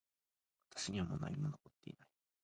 [0.75, 2.07] 私にはもう何も残っていない